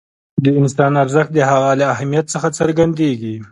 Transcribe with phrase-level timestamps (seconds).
[0.43, 3.35] د انسان ارزښت د هغه له اهمیت څخه څرګندېږي.